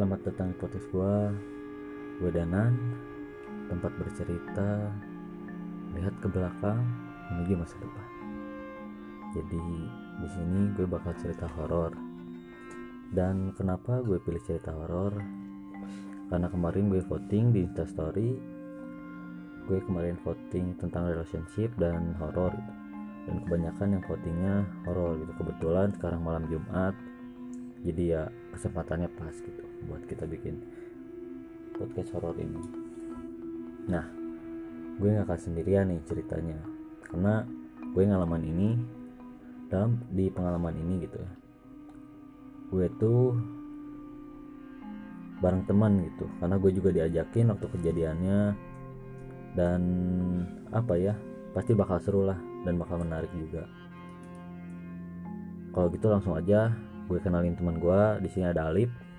[0.00, 1.16] Selamat datang di podcast gue
[2.24, 2.72] Gue Danan.
[3.68, 4.88] Tempat bercerita.
[5.92, 6.80] Lihat ke belakang
[7.28, 8.08] Menuju masa depan.
[9.36, 9.60] Jadi
[10.24, 11.92] di sini gue bakal cerita horor.
[13.12, 15.20] Dan kenapa gue pilih cerita horor?
[16.32, 18.40] Karena kemarin gue voting di Instastory
[19.68, 22.72] Gue kemarin voting tentang relationship dan horor gitu.
[23.28, 24.54] Dan kebanyakan yang votingnya
[24.88, 25.32] horor gitu.
[25.44, 26.96] Kebetulan sekarang malam Jumat.
[27.84, 30.60] Jadi ya kesempatannya pas gitu buat kita bikin
[31.76, 32.60] podcast horor ini.
[33.88, 34.04] Nah
[35.00, 36.60] gue gak akan sendirian nih ceritanya.
[37.08, 37.42] Karena
[37.80, 38.68] gue ngalaman ini
[39.72, 41.32] dalam di pengalaman ini gitu ya.
[42.68, 43.32] Gue tuh
[45.40, 46.28] bareng teman gitu.
[46.36, 48.40] Karena gue juga diajakin waktu kejadiannya.
[49.56, 49.82] Dan
[50.70, 51.16] apa ya
[51.50, 53.66] pasti bakal seru lah dan bakal menarik juga.
[55.74, 56.70] Kalau gitu langsung aja
[57.08, 58.00] gue kenalin teman gue.
[58.22, 59.09] Di sini ada Alip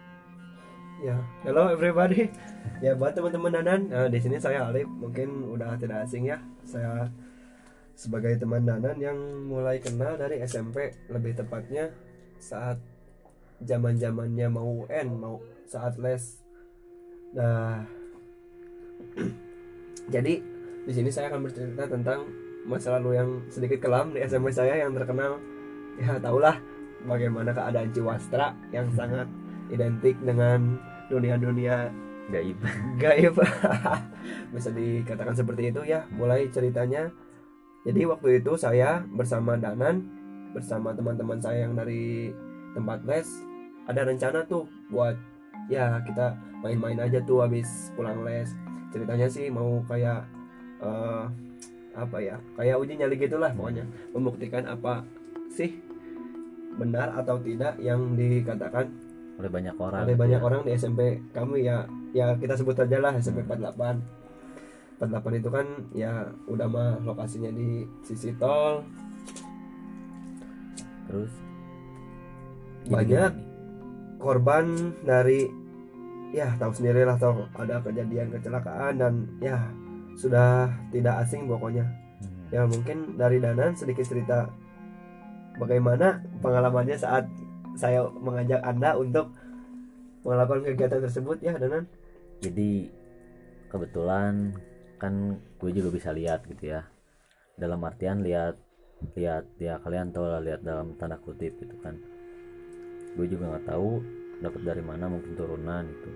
[1.02, 2.30] Ya, hello everybody.
[2.78, 4.86] Ya buat teman-teman Danan, eh, di sini saya Alif.
[4.86, 6.38] Mungkin udah tidak asing ya.
[6.62, 7.10] Saya
[7.98, 9.18] sebagai teman Danan yang
[9.50, 11.90] mulai kenal dari SMP, lebih tepatnya
[12.38, 12.78] saat
[13.66, 16.38] zaman zamannya mau UN, mau saat les.
[17.34, 17.82] Nah,
[20.14, 20.38] jadi
[20.86, 22.30] di sini saya akan bercerita tentang
[22.70, 25.42] masa lalu yang sedikit kelam di SMP saya yang terkenal.
[25.98, 26.62] Ya tahulah
[27.10, 29.26] bagaimana keadaan Ciwastra yang sangat
[29.74, 31.92] identik dengan dunia-dunia
[32.32, 32.58] gaib.
[32.96, 33.36] gaib.
[34.56, 36.08] Bisa dikatakan seperti itu ya.
[36.16, 37.12] Mulai ceritanya.
[37.84, 40.06] Jadi waktu itu saya bersama Danan
[40.56, 42.30] bersama teman-teman saya yang dari
[42.76, 43.28] tempat les
[43.88, 45.16] ada rencana tuh buat
[45.72, 48.54] ya kita main-main aja tuh habis pulang les.
[48.94, 50.24] Ceritanya sih mau kayak
[50.84, 51.26] eh,
[51.92, 53.84] apa ya kayak uji nyali gitulah pokoknya.
[54.14, 55.02] Membuktikan apa
[55.50, 55.82] sih
[56.78, 58.88] benar atau tidak yang dikatakan
[59.42, 60.46] oleh banyak orang ada gitu banyak ya.
[60.46, 61.02] orang di SMP
[61.34, 65.66] kami ya ya kita sebut aja lah SMP 48 48 itu kan
[65.98, 68.86] ya udah mah lokasinya di sisi tol
[71.10, 71.34] terus
[72.86, 73.32] Banyak.
[73.34, 73.46] gini.
[74.22, 74.66] korban
[75.02, 75.50] dari
[76.32, 79.58] ya tahu sendiri lah tau ada kejadian kecelakaan dan ya
[80.16, 81.84] sudah tidak asing pokoknya
[82.22, 82.54] Hmm.
[82.54, 84.46] ya mungkin dari Danan sedikit cerita
[85.58, 87.26] bagaimana pengalamannya saat
[87.76, 89.32] saya mengajak anda untuk
[90.22, 91.86] melakukan kegiatan tersebut ya Danan.
[92.42, 92.90] Jadi
[93.70, 94.54] kebetulan
[95.02, 96.86] kan gue juga bisa lihat gitu ya.
[97.58, 98.58] Dalam artian lihat
[99.18, 101.98] lihat ya kalian tahu lah lihat dalam tanda kutip gitu kan.
[103.18, 104.02] Gue juga nggak tahu
[104.42, 106.12] dapat dari mana mungkin turunan itu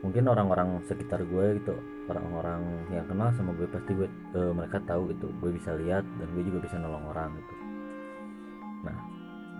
[0.00, 1.76] mungkin orang-orang sekitar gue gitu
[2.08, 5.28] orang-orang yang kenal sama gue pasti gue eh, mereka tahu gitu.
[5.44, 7.59] Gue bisa lihat dan gue juga bisa nolong orang gitu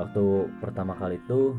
[0.01, 1.53] waktu pertama kali itu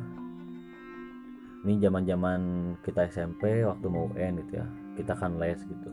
[1.61, 2.41] ini zaman-zaman
[2.81, 4.65] kita SMP waktu mau UN gitu ya.
[4.97, 5.89] Kita kan les gitu.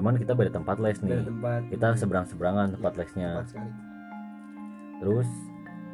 [0.00, 1.20] Cuman kita beda tempat les nih.
[1.28, 1.60] Tempat.
[1.68, 3.44] Kita seberang-seberangan tempat lesnya.
[5.04, 5.28] Terus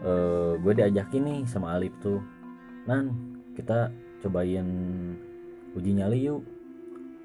[0.07, 2.23] eh, gue diajakin nih sama Alip tuh
[2.87, 3.11] nan
[3.59, 3.91] kita
[4.23, 4.67] cobain
[5.75, 6.47] uji nyali yuk.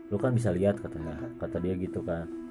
[0.09, 1.21] Lu kan bisa lihat katanya.
[1.37, 2.44] Kata dia gitu kan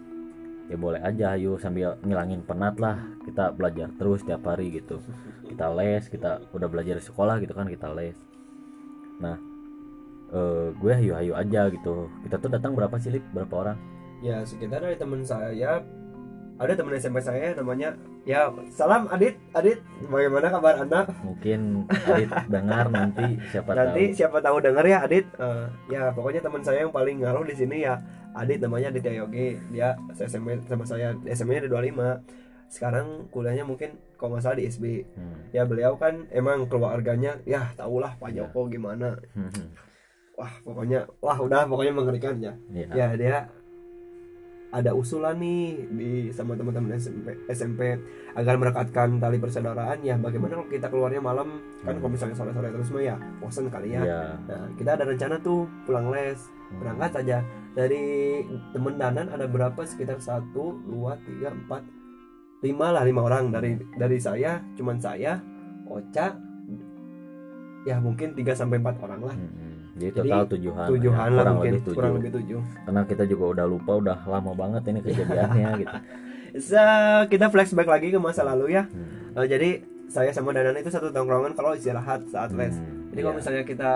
[0.64, 2.96] ya boleh aja yuk sambil ngilangin penat lah.
[3.24, 5.00] Kita belajar terus tiap hari gitu.
[5.44, 8.16] Kita les kita udah belajar di sekolah gitu kan kita les.
[9.20, 9.36] Nah
[10.32, 12.08] eh, gue hayu-hayu aja gitu.
[12.24, 13.24] Kita tuh datang berapa sih Lip?
[13.36, 13.78] berapa orang?
[14.24, 15.84] Ya sekitar dari teman saya.
[16.54, 19.34] Ada teman SMP saya namanya ya salam Adit.
[19.52, 24.16] Adit bagaimana kabar anda mungkin Adit dengar nanti siapa nanti tahu.
[24.16, 25.26] siapa tahu denger ya Adit.
[25.34, 27.98] Eh, ya pokoknya teman saya yang paling ngaruh di sini ya
[28.34, 32.18] Adit namanya Aditya Yogi dia SMP sama saya SMP nya di 25
[32.66, 34.84] sekarang kuliahnya mungkin kalau nggak salah di SB
[35.14, 35.46] Hmm.
[35.50, 38.42] ya beliau kan emang keluarganya ya tahulah Pak Ya.
[38.42, 39.70] Joko gimana Hmm.
[40.34, 42.90] wah pokoknya wah udah pokoknya mengerikan ya Ya.
[42.90, 43.36] ya dia
[44.74, 47.94] ada usulan nih di sama teman-teman SMP, SMP
[48.34, 52.02] agar merekatkan tali persaudaraan ya bagaimana kalau kita keluarnya malam kan Hmm.
[52.02, 54.20] kalau misalnya sore-sore terus mah ya bosan kali ya Ya.
[54.42, 56.82] nah kita ada rencana tuh pulang les Hmm.
[56.82, 57.38] berangkat aja
[57.74, 58.04] dari
[58.70, 61.82] temen danan ada berapa sekitar satu dua tiga empat
[62.60, 65.36] lima lah lima orang dari dari saya cuman saya
[65.84, 66.32] Ocha
[67.84, 69.72] ya mungkin 3 sampai empat orang lah Hmm.
[69.94, 71.30] Jadi Jadi, total tujuhan, tujuhan ya.
[71.30, 71.94] lah kurang mungkin lebih tujuh.
[71.94, 75.96] kurang lebih tujuh Karena kita juga udah lupa, udah lama banget ini kejadiannya gitu.
[76.64, 79.36] Sa- kita flashback lagi ke masa lalu ya Hmm.
[79.36, 79.70] Eh, jadi
[80.06, 83.38] saya sama Danan itu satu tongkrongan kalau istirahat saat les Hmm, jadi kalau iya.
[83.38, 83.90] misalnya kita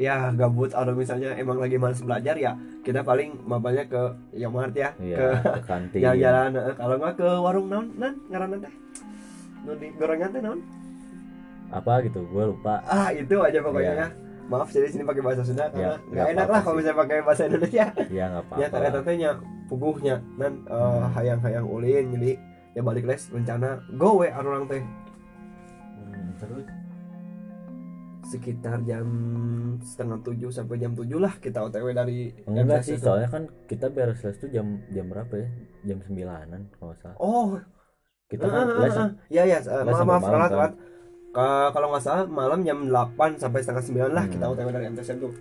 [0.00, 4.00] ya gabut atau misalnya emang lagi males belajar ya kita paling mapanya ke
[4.32, 6.00] Yomart ya Iya, ke ke kantin.
[6.00, 8.72] jalan-jalan Eh, kalau nggak ke warung naon nan ngaran teh.
[9.60, 10.60] Nu di gorengan teh naon
[11.68, 12.80] Apa gitu, gue lupa.
[12.82, 14.02] ah itu aja pokoknya Iya.
[14.02, 14.08] ya.
[14.48, 17.42] Maaf jadi sini pakai bahasa Sunda karena Ya, nggak enak lah kalau misalnya pakai bahasa
[17.44, 17.86] Indonesia.
[18.08, 19.30] Ya nggak ya apa-apa ternyata nya
[19.68, 21.12] puguhnya dan eh, Hmm.
[21.12, 22.30] hayang-hayang ulin jadi
[22.70, 24.80] ya balik les rencana go we orang teh.
[24.80, 26.64] Hmm, terus
[28.20, 29.06] sekitar jam
[29.80, 34.20] setengah tujuh sampai jam tujuh lah kita otw dari enggak sih soalnya kan kita beres
[34.20, 35.48] les tuh jam jam berapa ya?
[35.88, 37.16] Jam sembilanan kalau nggak salah.
[37.18, 37.56] Oh.
[38.30, 39.10] Kita kan ah, les ah, ah.
[39.26, 40.72] ya ya eh, les maaf maaf telat kan?
[41.72, 44.32] kalau nggak salah malam jam 8 sampai setengah 9 lah Hmm.
[44.36, 45.32] kita otw dari MTS tuh.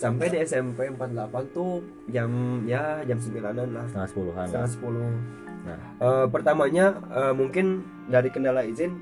[0.00, 2.30] Sampai di SMP 48 tuh jam
[2.64, 3.86] ya jam 9an lah.
[3.88, 4.46] Setengah sepuluhan.
[4.48, 5.76] Setengah 10 Nah.
[6.00, 8.96] Eh, pertamanya eh, mungkin dari kendala izin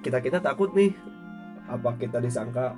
[0.00, 0.96] kita kita takut nih
[1.70, 2.74] apa kita disangka?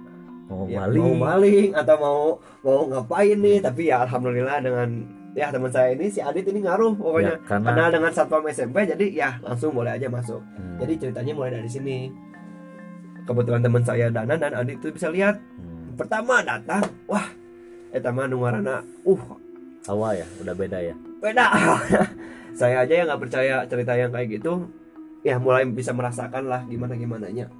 [0.52, 1.00] Mau ya, maling.
[1.00, 2.20] mau maling atau mau
[2.60, 3.58] mau ngapain nih?
[3.64, 4.88] Tapi ya alhamdulillah dengan
[5.32, 7.40] ya teman saya ini si Adit ini ngaruh pokoknya.
[7.40, 10.44] Ya, karena kenal dengan satpam SMP jadi ya langsung boleh aja masuk.
[10.58, 11.98] Hmm, jadi ceritanya mulai dari sini.
[13.22, 15.40] Kebetulan teman saya Dana dan Adit itu bisa lihat.
[15.56, 17.26] Hmm, pertama datang wah
[17.92, 19.22] eta mah nu ngaranna uh.
[19.82, 20.94] Awal ya udah beda ya?
[21.18, 21.46] Beda.
[22.60, 24.70] Saya aja yang nggak percaya cerita yang kayak gitu.
[25.26, 27.50] Ya mulai bisa merasakan lah gimana gimananya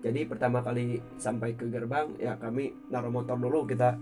[0.00, 4.00] jadi pertama kali sampai ke gerbang ya kami naruh motor dulu kita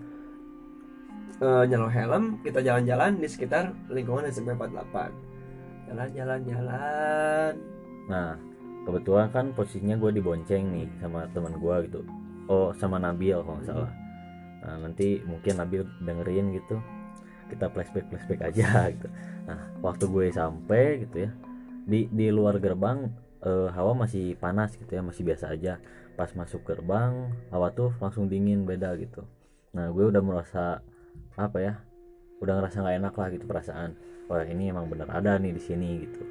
[1.43, 7.53] eh, nyelok helm kita jalan-jalan di sekitar lingkungan SMP 48 jalan-jalan jalan
[8.07, 8.39] nah
[8.89, 12.01] kebetulan kan posisinya gue dibonceng nih sama teman gue gitu.
[12.49, 13.93] Oh sama Nabil kalau nggak salah.
[14.65, 16.81] Nah nanti mungkin Nabil dengerin gitu.
[17.53, 19.13] Kita flashback flashback aja gitu.
[19.45, 21.31] Nah waktu gue sampai gitu ya
[21.85, 23.13] di di luar gerbang
[23.45, 25.79] eh, hawa masih panas gitu ya masih biasa aja.
[26.19, 29.23] Pas masuk gerbang hawa tuh langsung dingin beda gitu.
[29.75, 30.83] Nah gue udah merasa
[31.39, 31.75] apa ya
[32.43, 33.91] udah ngerasa nggak enak lah gitu perasaan.
[34.27, 36.23] Wah ini emang bener ada nih di sini gitu.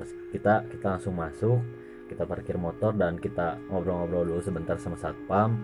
[0.00, 1.60] Pas kita kita langsung masuk
[2.08, 5.56] kita parkir motor dan kita ngobrol-ngobrol dulu sebentar sama satpam.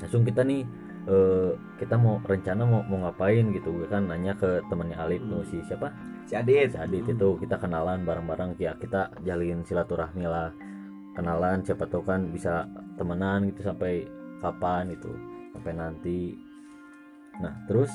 [0.00, 0.64] Langsung kita nih
[1.08, 3.72] eh, kita mau rencana mau mau ngapain gitu.
[3.72, 7.60] Gue kan nanya ke temannya Alif tuh si siapa si Adit si Adit itu kita
[7.60, 10.48] kenalan bareng-bareng ya kita jalin silaturahmi lah.
[11.12, 12.64] Kenalan siapa tahu kan bisa
[12.96, 14.08] temenan gitu sampai
[14.40, 15.12] kapan itu
[15.52, 16.32] sampai nanti.
[17.36, 17.92] Nah terus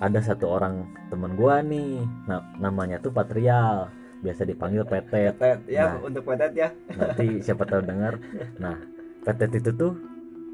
[0.00, 3.92] ada satu orang temen gua nih nah, namanya tuh Patrial
[4.24, 5.36] biasa dipanggil Petet.
[5.36, 6.08] Petet ya Nah.
[6.08, 6.68] untuk Petet ya.
[6.88, 8.16] nanti siapa tahu dengar
[8.56, 8.80] nah
[9.22, 9.92] Petet itu tuh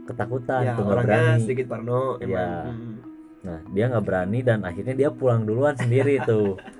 [0.05, 1.43] ketakutan ya tuh nggak orangnya berani.
[1.47, 2.27] sedikit parno emang.
[2.27, 2.49] Iya.
[2.67, 2.95] Hmm.
[3.41, 6.59] nah dia nggak berani dan akhirnya dia pulang duluan sendiri tuh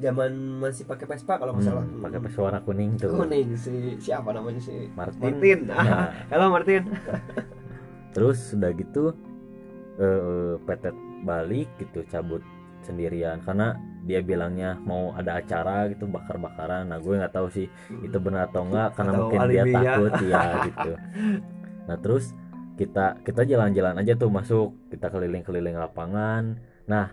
[0.00, 1.84] zaman masih pakai Vespa kalau nggak salah.
[1.84, 3.12] Hmm, pakai pes warna kuning tuh.
[3.12, 5.58] Kuning si siapa namanya si Martin, Martin.
[5.68, 6.82] Ah, Nah, halo Martin.
[8.16, 9.12] Terus udah gitu
[10.00, 12.40] eh petet balik gitu cabut
[12.82, 13.44] sendirian.
[13.44, 16.88] Karena dia bilangnya mau ada acara gitu bakar-bakaran.
[16.88, 17.68] Nah gue nggak tahu sih
[18.00, 19.64] itu benar atau enggak karena Atau mungkin dia ya.
[19.70, 20.40] takut ya
[20.72, 20.92] gitu.
[21.84, 22.32] Nah terus
[22.74, 24.72] kita kita jalan-jalan aja tuh masuk.
[24.88, 26.56] Kita keliling-keliling lapangan.
[26.88, 27.12] Nah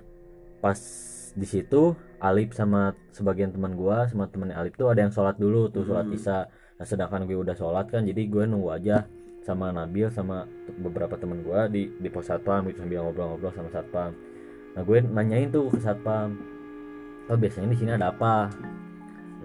[0.57, 0.79] pas
[1.35, 5.69] di situ Alip sama sebagian teman gua sama temennya Alip tuh ada yang sholat dulu
[5.69, 6.17] tuh sholat Hmm.
[6.17, 6.49] isya.
[6.77, 9.05] Nah sedangkan gue udah sholat kan jadi gue nunggu aja
[9.41, 10.45] sama Nabil sama
[10.81, 14.13] beberapa teman gua di di pos satpam gitu sambil ngobrol-ngobrol sama satpam.
[14.73, 16.37] Nah gue nanyain tuh ke satpam
[17.27, 18.49] oh biasanya di sini ada apa?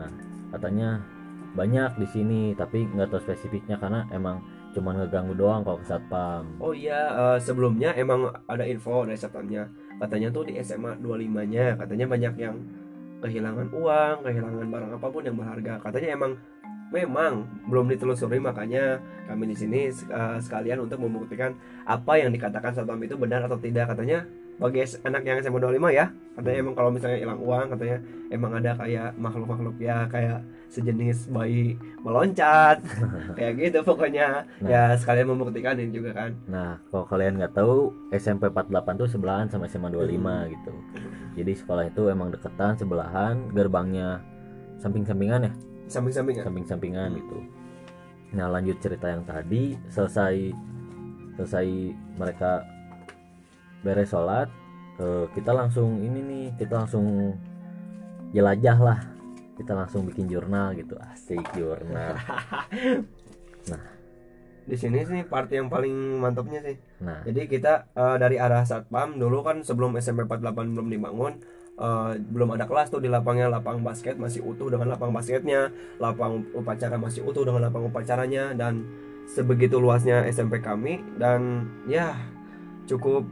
[0.01, 0.11] Nah
[0.53, 1.01] katanya
[1.53, 4.41] banyak di sini tapi nggak tahu spesifiknya karena emang
[4.73, 6.49] cuman ngeganggu doang kalau ke satpam.
[6.57, 9.69] Oh iya eh, sebelumnya emang ada info dari satpamnya
[10.03, 12.59] katanya tuh di SMA 25 nya katanya banyak yang
[13.23, 15.79] kehilangan uang kehilangan barang apa pun yang berharga.
[15.79, 16.33] Katanya emang
[16.91, 18.99] memang belum ditelusuri makanya
[19.31, 21.55] kami di sini eh, sekalian untuk membuktikan
[21.87, 23.95] apa yang dikatakan satpam itu benar atau tidak.
[23.95, 24.27] Katanya
[24.63, 26.07] bagi anak yang SMA 25 ya
[26.39, 27.99] katanya emang kalau misalnya hilang uang katanya
[28.31, 30.41] emang ada kayak makhluk-makhluk ya kayak
[30.73, 32.81] sejenis bayi meloncat
[33.37, 34.49] kayak gitu pokoknya.
[34.65, 34.69] Nah.
[34.73, 36.33] ya sekalian membuktikan ini juga kan.
[36.49, 40.73] Nah, kalau kalian nggak tahu, SMP 48 tuh sebelahan sama SMA 25 gitu.
[41.37, 44.25] Jadi sekolah itu emang deketan, sebelahan, gerbangnya
[44.81, 45.53] samping-sampingan ya,
[45.93, 47.39] samping-samping ya samping-sampingan gitu.
[48.33, 50.57] Nah, lanjut cerita yang tadi, selesai
[51.37, 51.69] selesai
[52.17, 52.65] mereka
[53.83, 54.49] beres sholat,
[55.03, 57.37] eh, kita langsung ini nih, kita langsung
[58.33, 59.01] jelajah lah.
[59.53, 62.17] Kita langsung bikin jurnal gitu, asik jurnal.
[64.63, 66.77] di sini sih part yang paling mantapnya sih.
[67.03, 71.43] Nah, jadi kita eh, dari arah satpam dulu kan sebelum SMP 48 belum dibangun
[71.77, 73.51] eh, belum ada kelas tuh di lapangnya.
[73.51, 75.75] Lapang basket masih utuh dengan lapang basketnya.
[75.99, 78.55] Lapang upacara masih utuh dengan lapang upacaranya.
[78.55, 78.87] Dan
[79.27, 81.03] sebegitu luasnya SMP kami.
[81.19, 82.15] Dan ya
[82.87, 83.27] cukup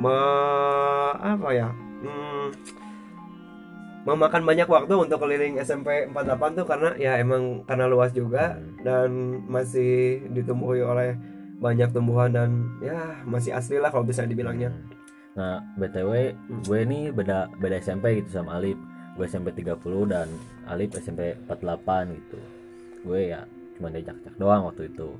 [0.00, 0.20] me,
[1.20, 2.46] apa ya hmm,
[4.08, 8.80] memakan banyak waktu untuk keliling SMP 48 tuh karena ya emang karena luas juga hmm,
[8.80, 9.10] dan
[9.44, 11.20] masih ditumbuhi oleh
[11.60, 14.72] banyak tumbuhan dan ya masih asli lah kalau bisa dibilangnya.
[15.36, 16.32] Nah btw
[16.64, 18.80] gue ini beda beda SMP gitu sama Alip.
[19.20, 19.76] Gue SMP 30
[20.08, 20.32] dan
[20.64, 22.40] Alip SMP 48 gitu.
[23.04, 23.44] Gue ya
[23.76, 25.12] cuma diajak-ajak doang waktu itu.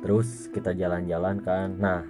[0.00, 1.68] Terus kita jalan-jalan kan.
[1.76, 2.00] Nah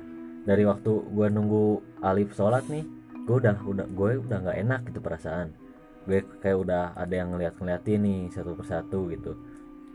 [0.44, 1.64] dari waktu gue nunggu
[2.04, 2.84] Alip sholat nih
[3.24, 5.56] gue udah udah gue udah nggak enak gitu perasaan.
[6.04, 9.32] Gue kayak udah ada yang ngeliat ngeliatin nih satu persatu gitu.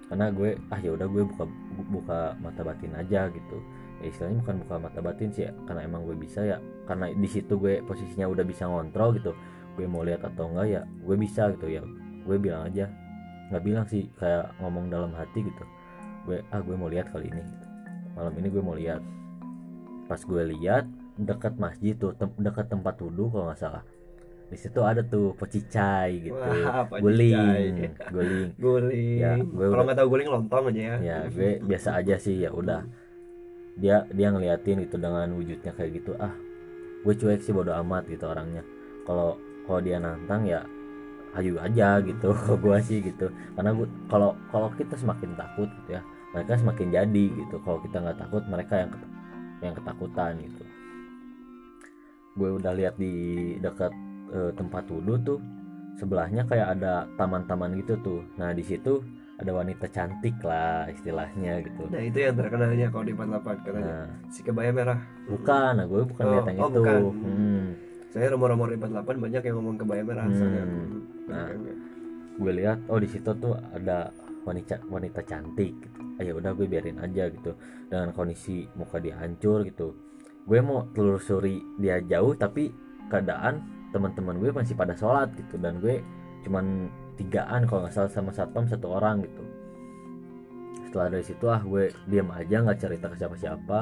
[0.09, 1.45] Karena gue ah ya udah gue buka
[1.93, 3.61] buka mata batin aja gitu.
[4.01, 6.57] Ya istilahnya bukan buka mata batin sih ya, karena emang gue bisa ya
[6.89, 9.37] karena di situ gue posisinya udah bisa ngontrol gitu.
[9.77, 11.85] Gue mau lihat atau enggak ya gue bisa gitu ya.
[12.25, 12.89] Gue bilang aja
[13.53, 15.63] nggak bilang sih kayak ngomong dalam hati gitu.
[16.25, 17.67] Gue ah gue mau lihat kali ini gitu.
[18.17, 18.99] malam ini gue mau lihat
[20.09, 20.89] pas gue lihat
[21.21, 23.85] dekat masjid tuh tem dekat tempat wudhu kalau nggak salah.
[24.49, 26.33] Di situ ada tuh pecicai gitu.
[26.33, 28.49] Wah, guling guling.
[28.63, 29.19] Guling.
[29.21, 30.95] Ya, gue kalau nggak tahu guling lontong aja ya.
[30.97, 32.81] Ya gue biasa aja sih ya udah.
[33.77, 36.33] Dia dia ngeliatin itu dengan wujudnya kayak gitu ah
[36.99, 38.65] gue cuek sih bodo amat gitu orangnya.
[39.05, 39.37] Kalau
[39.69, 40.65] kalau dia nantang ya
[41.37, 42.33] ayo aja gitu
[42.65, 43.29] gue sih gitu.
[43.53, 46.01] Karena gue kalau kalau kita semakin takut gitu ya
[46.33, 47.61] mereka semakin jadi gitu.
[47.61, 48.91] Kalau kita nggak takut mereka yang
[49.61, 50.63] yang ketakutan gitu
[52.35, 53.13] gue udah lihat di
[53.57, 53.91] dekat
[54.29, 55.39] eh, tempat wudhu tuh
[55.95, 59.03] sebelahnya kayak ada taman-taman gitu tuh nah di situ
[59.35, 64.07] ada wanita cantik lah istilahnya gitu nah itu yang terkenalnya kalau di 48 katanya nah
[64.29, 66.99] si kebaya merah bukan nah gue bukan Oh, lihat yang oh, itu bukan.
[67.19, 67.65] Hmm,
[68.09, 70.35] saya rumor-rumor di 48 banyak yang ngomong kebaya merah Hmm.
[70.35, 70.63] soalnya
[71.29, 71.45] Nah.
[71.45, 71.71] Oke.
[72.39, 74.09] gue lihat oh di situ tuh ada
[74.41, 75.99] wanita wanita cantik gitu.
[76.19, 77.55] Ah ya udah gue biarin aja gitu.
[77.87, 79.95] Dengan kondisi muka dia hancur gitu.
[80.43, 82.69] Gue mau telusuri dia jauh tapi
[83.07, 83.63] keadaan
[83.95, 85.55] teman-teman gue masih pada sholat gitu.
[85.55, 86.03] Dan gue
[86.43, 89.43] cuman tigaan kalau nggak salah sama satpam satu orang gitu.
[90.89, 93.79] Setelah dari situ ah gue diam aja nggak cerita ke siapa-siapa.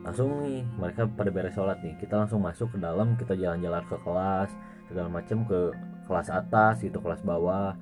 [0.00, 1.96] Langsung nih mereka pada beres sholat nih.
[2.00, 4.50] Kita langsung masuk ke dalam kita jalan-jalan ke kelas
[4.90, 5.70] segala macem ke
[6.10, 7.76] kelas atas gitu kelas bawah.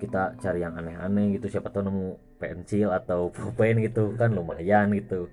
[0.00, 1.46] Kita cari yang aneh-aneh gitu.
[1.52, 2.08] Siapa tahu nemu
[2.44, 5.28] pensil atau pulpen gitu kan lumayan gitu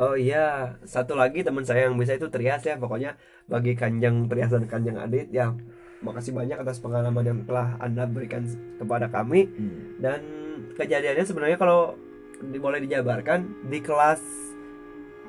[0.00, 2.80] Oh iya, satu lagi teman saya yang bisa itu Trias ya.
[2.80, 5.52] Pokoknya bagi Kanjeng Trias dan Kanjeng Adit ya
[6.00, 8.48] makasih banyak atas pengalaman yang telah Anda berikan
[8.80, 9.52] kepada kami
[10.00, 10.24] dan
[10.72, 12.00] kejadiannya sebenarnya kalau
[12.40, 14.24] boleh dijabarkan di kelas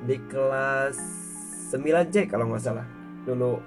[0.08, 0.96] di kelas
[1.68, 2.88] 9C kalau nggak salah.
[3.28, 3.60] Dulu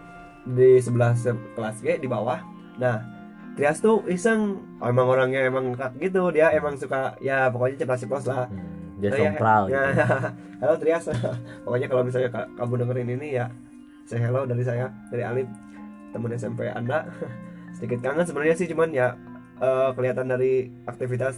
[0.57, 2.41] di sebelah se- kelas G di bawah.
[2.81, 3.14] Nah,
[3.55, 4.59] Trias tuh iseng.
[4.83, 6.27] Oh, emang orangnya emang gitu.
[6.35, 8.51] Dia emang suka ya pokoknya ceplas ceplos lah.
[8.51, 9.71] Hmm, dia iya, sompral ya.
[9.71, 10.03] gitu.
[10.61, 11.05] Halo Trias.
[11.67, 13.45] Pokoknya kalau misalnya ka- kamu dengerin ini ya
[14.05, 15.47] say hello dari saya dari Alif
[16.11, 17.07] teman SMP anda.
[17.75, 19.15] Sedikit kangen sebenarnya sih cuman ya
[19.59, 21.35] eh, kelihatan dari aktivitas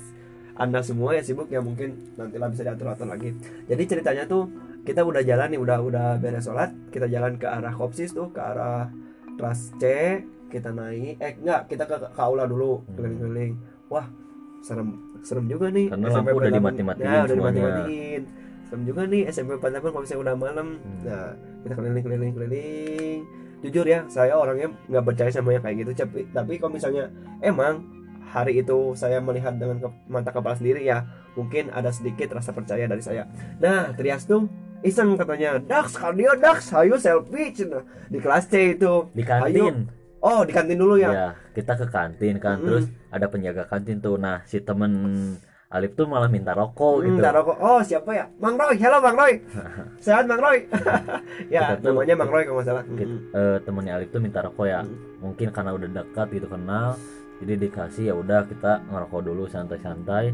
[0.58, 3.34] anda semua ya sibuk ya mungkin nantilah bisa diatur atur lagi.
[3.70, 4.50] Jadi ceritanya tuh
[4.86, 6.74] kita udah jalan nih udah udah beres sholat.
[6.90, 8.90] Kita jalan ke arah kopsis tuh ke arah
[9.38, 9.86] kelas C
[10.48, 12.96] kita naik eh enggak kita ke, ke aula dulu Hmm.
[12.96, 13.54] keliling-keliling
[13.88, 14.06] wah
[14.60, 14.90] serem
[15.22, 16.58] serem juga nih Karena SMP lampu udah 48.
[16.58, 18.22] dimati-matiin ya, udah dimati-matiin
[18.64, 21.00] serem juga nih SMP 48 kalau misalnya udah malam Hmm.
[21.04, 21.28] nah
[21.62, 23.20] kita keliling-keliling keliling
[23.58, 27.82] jujur ya saya orangnya nggak percaya sama yang kayak gitu tapi tapi kalau misalnya emang
[28.24, 31.02] hari itu saya melihat dengan ke- mata kepala sendiri ya
[31.34, 33.26] mungkin ada sedikit rasa percaya dari saya
[33.58, 34.46] nah Trias tuh
[34.80, 39.90] iseng katanya Dax kardio Dax ayo selfie Cina." di kelas C itu di kantin
[40.28, 42.68] oh di kantin dulu ya ya kita ke kantin kan Mm-mm.
[42.68, 44.92] terus ada penjaga kantin tuh nah si temen
[45.68, 47.60] Alif tuh malah minta rokok Hmm, gitu minta rokok.
[47.60, 48.32] Oh, siapa ya?
[48.40, 48.80] Mang Roy.
[48.80, 49.36] Halo Mang Roy.
[50.00, 50.64] Sehat Mang Roy.
[51.52, 52.84] ya, tuh- namanya Mang Roy kalau nggak salah.
[52.88, 53.12] Gitu.
[53.12, 53.36] Mm.
[53.36, 54.96] Eh, temennya Alif tuh minta rokok ya Hmm.
[55.20, 56.96] mungkin karena udah dekat gitu kenal
[57.38, 60.32] jadi dikasih ya udah kita ngerokok dulu santai-santai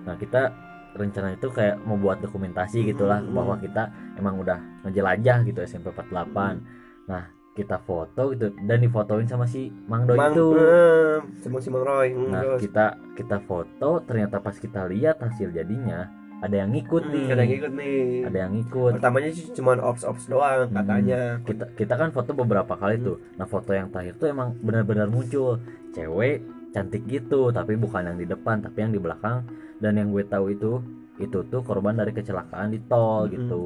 [0.00, 0.48] nah kita
[0.92, 3.36] rencana itu kayak membuat dokumentasi gitulah Hmm.
[3.36, 3.84] bahwa kita
[4.16, 6.56] emang udah ngejelajah gitu SMP 48
[7.04, 11.68] nah kita foto gitu dan difotoin sama si Mang Doi Mang, itu eh, sama si
[11.68, 12.08] Mang Roy.
[12.10, 12.60] Hmm, nah terus.
[12.62, 16.06] kita kita foto ternyata pas kita lihat hasil jadinya
[16.40, 18.00] ada yang ngikut Hmm, nih ada yang ikut nih.
[18.24, 20.76] ada yang ngikut Pertamanya sih cuma ops-ops doang Hmm.
[20.78, 21.20] katanya.
[21.42, 23.04] kita kita kan foto beberapa kali Hmm.
[23.04, 25.58] tuh nah foto yang terakhir tuh emang benar-benar muncul
[25.90, 26.40] cewek
[26.70, 29.42] cantik gitu tapi bukan yang di depan tapi yang di belakang
[29.76, 30.78] dan yang gue tahu itu
[31.18, 33.32] itu tuh korban dari kecelakaan di tol Hmm.
[33.32, 33.62] gitu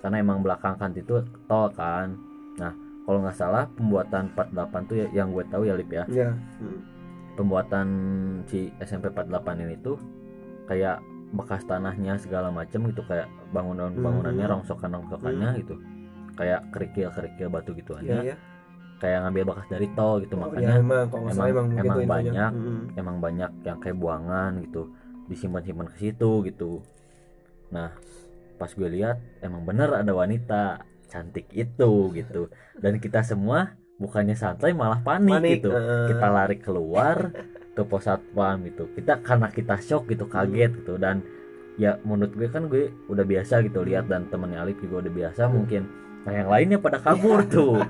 [0.00, 2.14] karena emang belakang kan itu tol kan
[3.04, 6.30] kalau nggak salah pembuatan 48 tuh ya- yang gue tahu ya Lip ya Ya.
[6.58, 6.80] Hmm.
[7.34, 7.86] pembuatan
[8.44, 9.28] si SMP 48
[9.60, 9.98] ini tuh
[10.64, 14.54] kayak bekas tanahnya segala macem gitu kayak bangunan bangunannya Hmm.
[14.54, 15.74] rongsokan rongsokannya gitu
[16.32, 18.36] kayak kerikil kerikil batu gitu Iya, aja ya.
[18.96, 22.50] kayak ngambil bekas dari tol gitu Oh, makanya ya, emang emang- emang, emang banyak.
[22.50, 22.82] Hmm.
[22.94, 24.82] emang banyak yang kayak buangan gitu
[25.24, 26.80] disimpan simpan ke situ gitu
[27.66, 27.90] nah
[28.54, 34.74] pas gue lihat emang bener ada wanita cantik itu gitu dan kita semua bukannya santai
[34.74, 36.10] malah panik, Panik, gitu eh.
[36.10, 37.30] kita lari keluar
[37.74, 40.78] ke pos satpam gitu kita karena kita shock gitu kaget Hmm.
[40.82, 41.16] gitu dan
[41.74, 45.42] ya menurut gue kan gue udah biasa gitu lihat dan temennya Alif juga udah biasa
[45.46, 45.54] Hmm.
[45.58, 45.82] mungkin
[46.24, 47.84] nah yang lainnya pada kabur tuh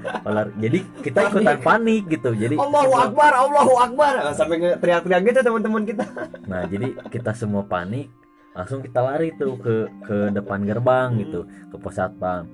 [0.58, 4.12] jadi kita ikutan panik gitu jadi Allahu Akbar, Allahu Akbar.
[4.26, 6.02] Ah, Sampai teriak-teriak gitu teman-teman kita.
[6.50, 8.10] Nah, jadi kita semua panik,
[8.52, 12.50] langsung kita lari tuh ke ke depan gerbang gitu, ke pos satpam.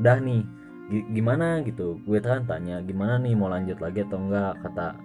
[0.00, 0.40] Udah nih,
[0.88, 2.00] gi- gimana gitu?
[2.02, 4.56] Gue kan tanya, gimana nih mau lanjut lagi atau enggak?
[4.60, 4.96] Kata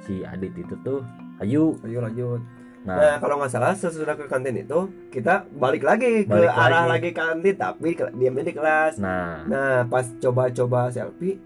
[0.00, 1.06] si Adit itu tuh,
[1.38, 1.78] ayo.
[1.80, 2.42] Ayo lanjut.
[2.80, 4.78] Nah, Nah, kalau nggak salah sesudah ke kantin itu
[5.08, 6.90] kita balik lagi ke Balik arah lagi.
[6.90, 8.96] lagi kantin tapi diamnya di kelas.
[8.96, 11.36] nah, Nah, pas coba-coba selfie,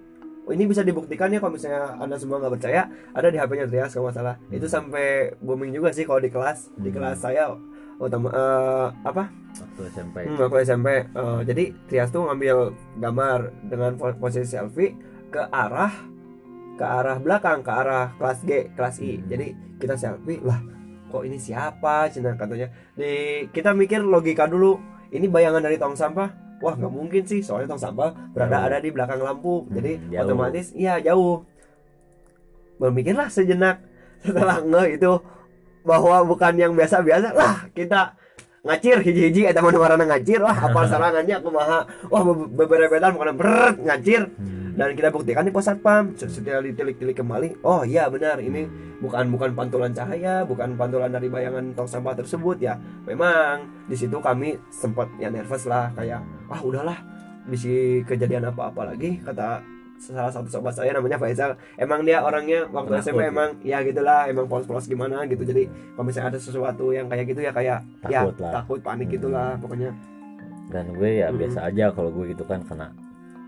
[0.46, 3.90] oh, ini bisa dibuktikan ya kalau misalnya anda semua nggak percaya, ada di HP-nya Trias
[3.90, 4.38] kalau nggak salah.
[4.38, 4.54] Hmm.
[4.54, 5.06] Itu sampai
[5.36, 6.96] booming juga sih kalau di kelas, di Hmm.
[6.96, 7.50] kelas saya
[7.98, 9.24] utama eh, apa?
[9.54, 10.16] waktu SMP.
[10.26, 10.88] Hmm, aku SMP.
[11.06, 13.38] Eh, jadi Trias tuh ngambil gambar
[13.70, 14.98] dengan po- posisi selfie
[15.30, 15.94] ke arah
[16.74, 19.18] ke arah belakang, ke arah kelas G, kelas I.
[19.18, 19.30] Hmm.
[19.30, 19.46] Jadi
[19.78, 20.58] kita selfie, lah
[21.06, 22.10] kok ini siapa?
[22.10, 22.66] Cina katanya.
[22.98, 24.74] Di kita mikir logika dulu,
[25.14, 26.34] ini bayangan dari tong sampah.
[26.58, 28.66] Wah nggak mungkin sih, soalnya tong sampah berada Jauh.
[28.66, 29.62] ada di belakang lampu.
[29.62, 30.22] Hmm, Jadi jauh.
[30.26, 31.46] otomatis iya jauh.
[32.82, 33.78] Berpikirlah sejenak
[34.26, 35.12] setelah nge itu
[35.84, 37.36] bahwa bukan yang biasa-biasa.
[37.36, 38.16] Lah kita
[38.64, 43.12] ngacir hiji-hiji eta mana warna ngacir wah apa sarangannya aku maha wah be- beberapa betan
[43.12, 44.24] bukan berat ngacir.
[44.40, 44.72] Hmm.
[44.74, 48.66] dan kita buktikan di pos satpam setelah ditilik-tilik kembali oh iya benar ini
[48.98, 52.74] bukan bukan pantulan cahaya bukan pantulan dari bayangan tong sampah tersebut ya.
[53.04, 56.96] Memang di situ kami sempat ya nervous lah kayak ah udahlah
[57.44, 59.60] bisa kejadian apa-apa lagi kata
[60.04, 63.30] salah satu sobat saya namanya Faisal emang dia orangnya waktu Penakut SMP ya?
[63.30, 67.40] emang ya gitulah emang polos-polos gimana gitu jadi kalau misalnya ada sesuatu yang kayak gitu
[67.40, 68.52] ya kayak ya Takut lah.
[68.54, 69.14] takut panik Hmm.
[69.16, 69.90] gitulah pokoknya
[70.66, 71.38] Dan gue ya Hmm.
[71.38, 72.88] biasa aja kalau gue gitu kan karena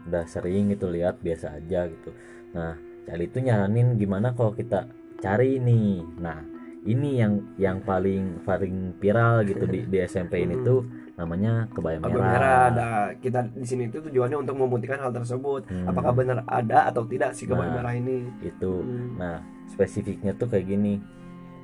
[0.04, 2.10] udah sering gitu lihat biasa aja gitu.
[2.52, 6.02] Nah, Cali itu nyaranin gimana kalau kita cari nih.
[6.16, 6.42] Nah,
[6.84, 10.64] ini yang yang paling paling viral gitu di di SMP ini Hmm.
[10.64, 10.80] tuh
[11.16, 12.12] namanya kebaya merah.
[12.12, 15.88] merah ada kita di sini itu tujuannya untuk membuktikan hal tersebut Hmm.
[15.88, 17.74] apakah benar ada atau tidak si kebaya Nah.
[17.74, 18.80] merah ini Itu.
[18.80, 19.16] Hmm.
[19.16, 21.00] Nah, spesifiknya tuh kayak gini.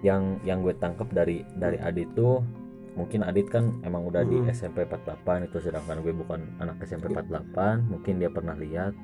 [0.00, 2.40] Yang yang gue tangkap dari dari Adit tuh
[2.92, 4.48] mungkin Adit kan emang udah di Hmm.
[4.48, 7.22] SMP 48 itu sedangkan gue bukan anak SMP Iya.
[7.22, 8.96] 48, mungkin dia pernah lihat.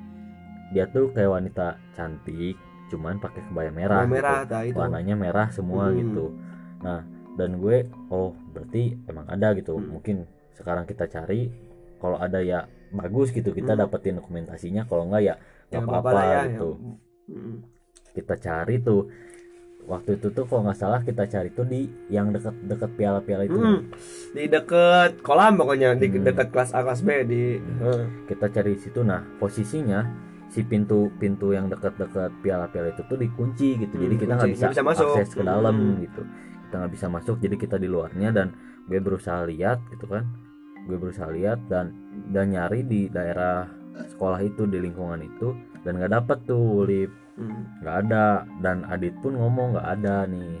[0.69, 2.57] Dia tuh kayak wanita cantik,
[2.87, 4.01] cuman pakai kebaya merah.
[4.01, 4.15] Kebaya gitu.
[4.15, 5.95] merah dah itu warnanya merah semua Hmm.
[5.95, 6.25] gitu
[6.79, 7.03] nah
[7.35, 7.77] dan gue
[8.09, 9.93] oh berarti emang ada gitu Hmm.
[9.93, 10.17] mungkin
[10.59, 11.47] sekarang kita cari
[11.97, 13.81] kalau ada ya bagus gitu kita Hmm.
[13.81, 15.35] dapetin dokumentasinya kalau enggak ya
[15.69, 17.57] nggak Ya, apa-apa ya, gitu yang- Hmm.
[18.11, 19.05] kita cari tuh
[19.85, 23.81] waktu itu tuh kalau nggak salah kita cari tuh di yang deket-deket piala-piala itu Hmm.
[24.31, 26.21] di deket kolam pokoknya di Hmm.
[26.23, 30.01] deket kelas A kelas B di eh, kita cari di situ nah posisinya
[30.47, 34.67] si pintu pintu yang dekat-dekat piala-piala itu tuh dikunci gitu jadi Hmm, kita nggak bisa,
[34.67, 35.09] bisa masuk.
[35.13, 36.01] akses ke dalam Hmm.
[36.01, 36.21] gitu
[36.65, 38.47] kita nggak bisa masuk jadi kita di luarnya dan
[38.85, 40.25] gue berusaha lihat gitu kan
[40.85, 41.91] gue berusaha lihat dan
[42.29, 43.67] dan nyari di daerah
[44.07, 47.83] sekolah itu di lingkungan itu dan nggak dapet tuh lip hmm.
[47.83, 48.25] nggak ada
[48.59, 50.57] dan Adit pun ngomong nggak ada nih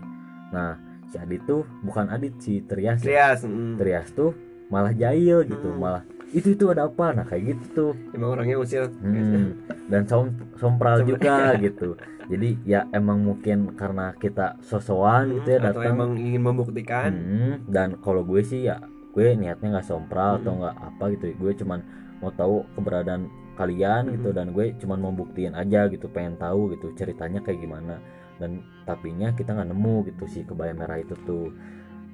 [0.49, 0.75] nah
[1.07, 3.77] si Adit tuh bukan Adit si Trias Trias hmm.
[3.77, 4.35] Trias tuh
[4.67, 5.81] malah jahil gitu Hmm.
[5.81, 9.57] malah itu itu ada apa nah kayak gitu tuh emang orangnya usil Hmm,
[9.89, 10.29] dan som
[10.61, 11.97] sompral juga gitu.
[12.29, 15.89] Jadi ya emang mungkin karena kita sosokan gitu ya Hmm, datang.
[15.89, 18.77] emang ingin membuktikan Hmm, dan kalau gue sih ya
[19.09, 20.59] gue niatnya nggak sompral atau Hmm.
[20.63, 21.25] nggak apa gitu.
[21.37, 21.79] Gue cuman
[22.19, 24.37] mau tahu keberadaan kalian gitu Hmm.
[24.37, 27.99] dan gue cuman mau buktiin aja gitu, pengen tahu gitu ceritanya kayak gimana.
[28.39, 31.51] Dan tapinya kita nggak nemu gitu si kebaya merah itu tuh.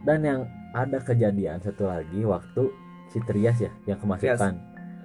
[0.02, 0.42] Dan yang
[0.74, 2.70] ada kejadian satu lagi waktu
[3.10, 4.54] si Trias ya yang kemasukan.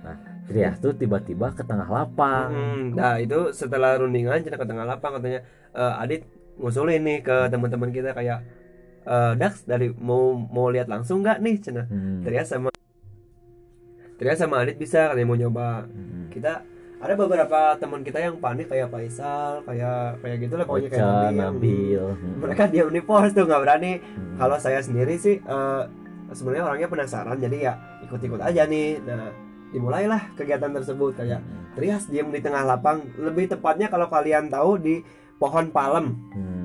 [0.01, 0.17] Nah,
[0.49, 2.49] Trias tuh tiba-tiba ke tengah lapang.
[2.53, 6.25] Hmm, nah itu setelah rundingan cina ke tengah lapang katanya "Eh, Adit
[6.57, 8.41] ngusulin nih ke teman-teman kita kayak
[9.03, 12.21] eh, Dax dari mau mau lihat langsung nggak nih cina Hmm.
[12.21, 12.69] Trias sama
[14.15, 16.29] Trias sama Adit bisa katanya mau nyoba Hmm.
[16.29, 16.61] kita
[17.01, 21.41] ada beberapa teman kita yang panik kayak Faisal kayak kayak gitu lah pokoknya kayak Nabil.
[21.41, 22.03] Nabil.
[22.13, 22.37] Hmm.
[22.39, 24.37] mereka diam di pos tuh nggak berani Hmm.
[24.37, 25.83] kalau saya sendiri sih eh,
[26.31, 29.33] sebenarnya orangnya penasaran jadi ya ikut-ikut aja nih nah
[29.71, 31.59] dimulailah kegiatan tersebut kayak Hmm.
[31.71, 35.01] Trias diam di tengah lapang lebih tepatnya kalau kalian tahu di
[35.39, 36.60] pohon palem Hmm.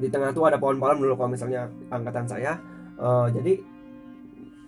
[0.00, 2.56] Di tengah tuh ada pohon palem dulu kalau misalnya angkatan saya
[2.96, 3.52] Eh, jadi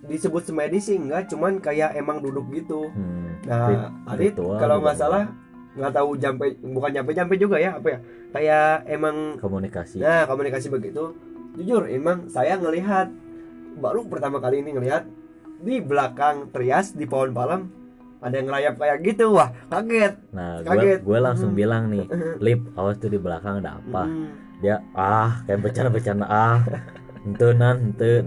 [0.03, 3.39] disebut semedi sih enggak cuman kayak emang duduk gitu Hmm.
[3.43, 4.83] nah Rit- Adit ritual kalau gitu.
[4.83, 5.23] nggak salah
[5.73, 9.97] nggak tahu jampe bukan jampe jampe juga ya apa ya kayak emang komunikasi.
[9.97, 11.15] nah komunikasi begitu
[11.53, 13.09] jujur emang saya ngelihat
[13.75, 15.07] baru pertama kali ini ngelihat
[15.59, 17.71] di belakang Trias di pohon palem
[18.19, 20.99] ada yang ngerayap kayak gitu wah kaget nah gue Kaget.
[21.01, 21.59] gue langsung Hmm.
[21.59, 22.05] bilang nih
[22.45, 24.29] lip awas tuh di belakang ada apa Hmm.
[24.63, 26.63] Dia ah kayak bercanda-bercanda ah
[27.21, 28.23] ente nan ente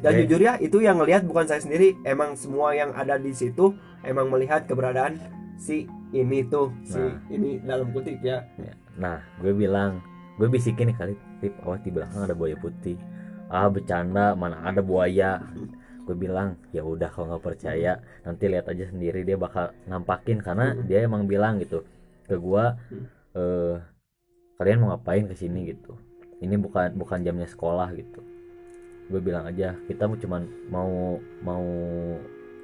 [0.00, 3.34] dan gue- jujur ya itu yang ngelihat bukan saya sendiri emang semua yang ada di
[3.34, 5.18] situ emang melihat keberadaan
[5.56, 7.18] si ini tuh si Nah.
[7.28, 10.02] ini dalam kutip ya Ya, Nah, gue bilang,
[10.36, 12.98] gue bisikin nih kali, tip awas di belakang ada buaya putih.
[13.46, 15.40] Ah, bercanda, mana ada buaya.
[16.02, 20.74] Gue bilang, ya udah kalau nggak percaya, nanti lihat aja sendiri dia bakal nampakin karena
[20.74, 20.84] Hmm.
[20.84, 21.80] dia emang bilang gitu
[22.26, 23.06] ke gua, Hmm.
[23.32, 23.76] eh
[24.60, 25.96] kalian mau ngapain ke sini gitu.
[26.38, 28.20] Ini bukan bukan jamnya sekolah gitu.
[29.08, 30.92] Gue bilang aja, kita mau cuman mau
[31.40, 31.64] mau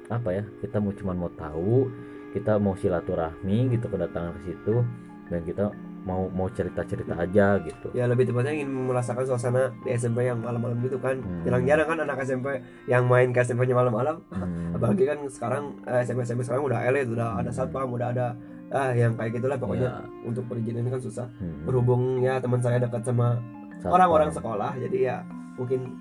[0.07, 0.43] apa ya?
[0.61, 1.89] Kita mau cuman mau tahu,
[2.31, 4.85] kita mau silaturahmi gitu kedatangan ke situ
[5.27, 5.65] dan kita
[6.07, 7.91] mau mau cerita-cerita aja gitu.
[7.91, 11.43] ya lebih tepatnya ingin merasakan suasana di SMP yang malam-malam gitu kan Hmm.
[11.43, 12.47] jarang-jarang kan anak SMP
[12.87, 14.71] yang main ke SMP nya malam-malam Hmm.
[14.71, 18.39] apalagi kan sekarang eh, SMP SMP sekarang udah elit udah ada satpam udah ada
[18.71, 19.89] ah yang kayak gitulah pokoknya.
[19.89, 19.95] Ya,
[20.27, 21.27] untuk perizinan kan susah.
[21.39, 21.63] Hmm.
[21.63, 23.39] berhubung ya teman saya dekat sama
[23.87, 25.15] orang-orang sekolah jadi ya
[25.55, 25.95] mungkin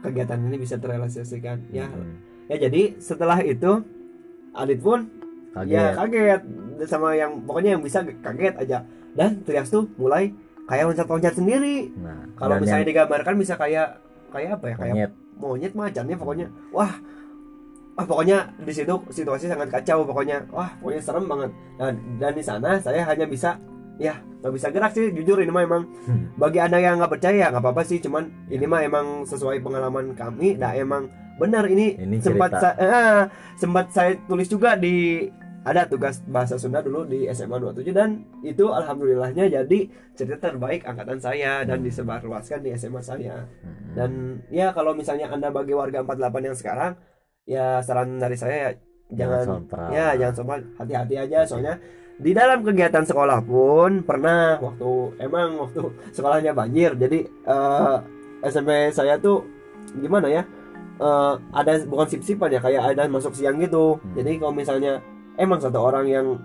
[0.00, 1.90] kegiatan ini bisa terrealisasikan ya.
[1.90, 2.20] Hmm.
[2.46, 3.82] ya jadi setelah itu
[4.50, 5.06] Adit pun
[5.54, 5.74] Kaget.
[5.74, 6.42] ya kaget.
[6.86, 8.78] Sama yang pokoknya yang bisa kaget aja.
[9.14, 10.30] Dan Trias tuh mulai
[10.70, 11.90] kayak loncat-loncat sendiri.
[11.98, 13.98] Nah, kalau misalnya yang digambarkan bisa kayak
[14.30, 14.76] kayak apa ya?
[14.78, 15.12] Kayak monyet.
[15.38, 16.46] monyet macannya pokoknya.
[16.70, 16.94] Wah
[18.00, 22.40] ah pokoknya di situ situasi sangat kacau pokoknya wah pokoknya serem banget dan dan di
[22.40, 23.60] sana saya hanya bisa
[23.96, 26.32] ya nggak bisa gerak sih jujur ini mah emang Hmm.
[26.34, 30.56] bagi anda yang nggak percaya nggak apa-apa sih cuman ini mah emang sesuai pengalaman kami
[30.56, 35.24] nah emang benar ini, Ini sempat sa- eh, sempat saya tulis juga di
[35.60, 38.10] ada tugas bahasa Sunda dulu di SMA 27 dan
[38.40, 39.78] itu alhamdulillahnya jadi
[40.12, 41.86] cerita terbaik angkatan saya dan Hmm.
[41.86, 43.92] disebarluaskan di SMA saya Hmm.
[43.92, 44.10] dan
[44.48, 46.92] ya kalau misalnya anda bagi warga 48 yang sekarang
[47.50, 48.70] ya saran dari saya ya
[49.10, 49.88] jangan sompral.
[49.90, 51.74] ya jangan sombong hati-hati aja soalnya
[52.20, 55.82] di dalam kegiatan sekolah pun pernah waktu emang waktu
[56.16, 57.96] sekolahnya banjir jadi eh,
[58.46, 59.42] SMP saya tuh
[59.98, 60.42] gimana ya
[61.02, 64.14] eh, ada bukan sip-sipan ya kayak ada masuk siang gitu Hmm.
[64.14, 65.02] jadi kalau misalnya
[65.34, 66.38] emang satu orang yang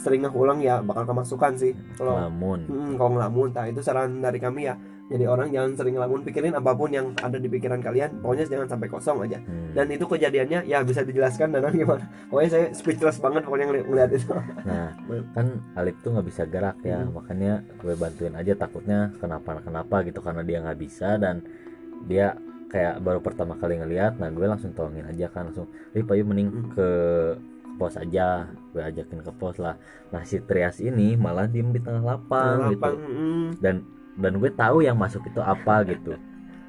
[0.00, 2.64] sering ngulang ya bakal kemasukan sih kalau Lamun.
[2.64, 4.74] Hmm, kalau ngelamun, nah itu saran dari kami ya.
[5.10, 8.70] Jadi orang jangan sering ngelamun, pikirin apa pun yang ada di pikiran kalian, pokoknya jangan
[8.70, 9.42] sampai kosong aja.
[9.42, 9.74] Hmm.
[9.74, 12.06] Dan itu kejadiannya ya bisa dijelaskan dan gimana?
[12.30, 14.30] Pokoknya saya speechless banget pokoknya ngeli- ngeliat itu.
[14.62, 14.94] Nah,
[15.34, 17.10] kan Alip tuh nggak bisa gerak ya, Hmm.
[17.10, 21.42] makanya gue bantuin aja takutnya kenapa-kenapa gitu karena dia nggak bisa dan
[22.06, 22.38] dia
[22.70, 26.48] kayak baru pertama kali ngeliat, nah gue langsung tolongin aja kan langsung, Lip ayo mending
[26.48, 26.70] Hmm.
[26.70, 26.88] ke
[27.74, 29.74] pos aja, gue ajakin ke pos lah.
[30.08, 32.78] Nah si Trias ini malah diem di tengah lapang, gitu.
[32.78, 33.82] Lapang, mm, dan
[34.20, 36.14] dan gue tahu yang masuk itu apa gitu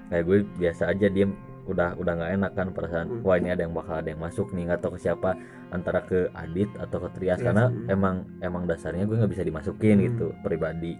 [0.09, 1.31] kayak gue biasa aja diem
[1.69, 3.21] udah udah nggak enak kan perasaan Hmm.
[3.21, 5.37] wah ini ada yang bakal ada yang masuk nih nggak tahu ke siapa
[5.71, 7.87] antara ke Adit atau ke Trias Trias, karena hmm.
[7.87, 10.05] emang emang dasarnya gue nggak bisa dimasukin Hmm.
[10.09, 10.97] gitu pribadi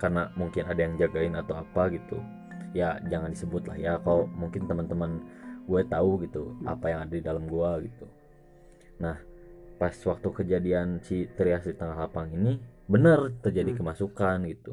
[0.00, 2.16] karena mungkin ada yang jagain atau apa gitu
[2.72, 5.20] ya jangan disebut lah ya kalau mungkin teman-teman
[5.68, 8.06] gue tahu gitu apa yang ada di dalam gue gitu
[8.96, 9.18] nah
[9.76, 12.56] pas waktu kejadian si Trias di tengah lapang ini
[12.88, 13.78] bener terjadi Hmm.
[13.84, 14.72] kemasukan gitu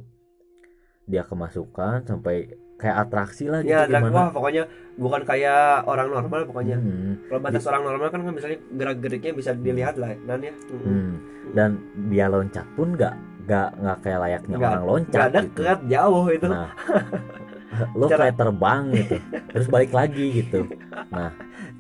[1.08, 2.36] dia kemasukan sampai
[2.78, 4.64] kayak atraksi lah gitu ya dan wah gimana pokoknya
[4.96, 6.78] bukan kayak orang normal pokoknya.
[6.78, 10.54] Hmm, Kalau batas orang normal kan, misalnya gerak-geriknya bisa dilihat lah, nan ya.
[10.68, 11.12] Mm, hmm.
[11.54, 11.70] dan
[12.08, 15.42] dia loncat pun nggak nggak nggak kayak layaknya Nggak- orang loncat Nggak gitu.
[15.58, 16.48] deket, jauh itu.
[16.48, 16.70] Nah,
[17.98, 19.16] lo Cara- kayak terbang gitu,
[19.48, 20.60] terus balik lagi gitu.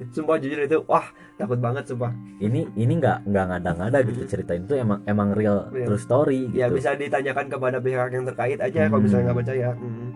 [0.10, 1.06] Sumpah jujur itu, wah
[1.38, 2.12] takut banget sumpah.
[2.38, 5.86] Ini ini nggak nggak ngada-ngada gitu ceritain itu emang emang real Real.
[5.86, 6.58] true story gitu.
[6.58, 9.06] Ya bisa ditanyakan kepada pihak yang terkait aja kalau Hmm.
[9.06, 9.69] misalnya nggak percaya.
[9.73, 10.08] Mm.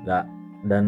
[0.62, 0.84] Dan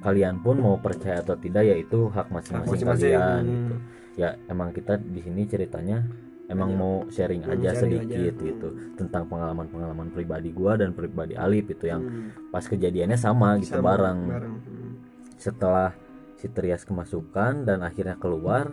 [0.00, 3.48] kalian pun mau percaya atau tidak ya itu hak masing-masing kalian mm.
[3.48, 3.74] gitu.
[4.16, 6.04] Ya emang kita di sini ceritanya
[6.46, 6.76] emang Iya.
[6.76, 8.42] mau sharing Hmm, aja sharing sedikit aja.
[8.42, 12.52] gitu tentang pengalaman-pengalaman pribadi gua dan pribadi Alip itu yang Mm.
[12.52, 14.18] pas kejadiannya sama gitu Sama, bareng.
[14.26, 14.54] bareng.
[14.58, 14.92] Mm.
[15.36, 15.96] setelah
[16.34, 18.72] si Trias kemasukan dan akhirnya keluar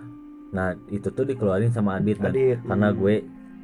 [0.51, 2.95] nah itu tuh dikeluarin sama Adit dan Adit, karena mm.
[2.97, 3.15] gue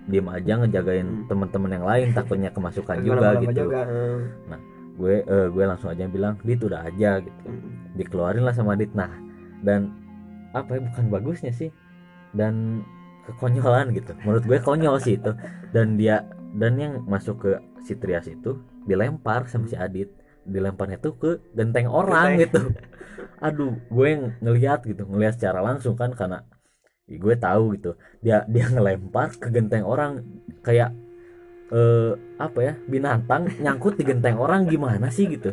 [0.04, 1.26] diem aja ngejagain Hmm.
[1.32, 4.20] teman-teman yang lain takutnya kemasukan juga gitu juga, mm.
[5.00, 7.96] gue eh, gue langsung aja bilang Dit udah aja gitu Mm.
[7.96, 9.10] dikeluarin lah sama Adit nah
[9.64, 9.96] dan
[10.52, 11.72] apa ya bukan bagusnya sih
[12.36, 12.84] dan
[13.26, 15.32] kekonyolan gitu menurut gue konyol sih itu
[15.72, 16.28] dan dia
[16.60, 20.12] dan yang masuk ke si Trias itu dilempar sama si Adit
[20.44, 22.76] dilemparnya tuh ke genteng orang Genteng.
[22.76, 22.84] gitu
[23.40, 26.44] aduh gue yang ngelihat gitu ngelihat secara langsung kan karena
[27.08, 27.92] gue tahu gitu.
[28.24, 30.24] Dia dia ngelempar ke genteng orang.
[30.64, 30.96] Kayak
[31.74, 35.52] eh apa ya binatang nyangkut di genteng orang gimana sih gitu.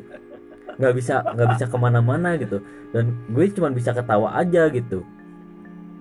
[0.79, 2.63] Nggak bisa nggak bisa ke mana-mana gitu.
[2.95, 5.03] Dan gue cuma bisa ketawa aja gitu.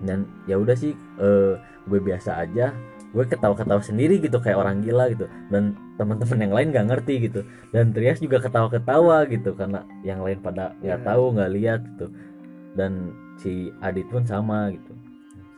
[0.05, 1.53] Dan ya udah sih eh,
[1.89, 2.71] gue biasa aja.
[3.09, 5.25] Gue ketawa-ketawa sendiri gitu kayak orang gila gitu.
[5.49, 7.41] Dan teman-teman yang lain nggak ngerti gitu.
[7.73, 11.07] Dan Trias juga ketawa-ketawa gitu karena yang lain pada nggak Ya.
[11.09, 12.05] tahu nggak lihat gitu.
[12.77, 14.93] Dan si Adit pun sama gitu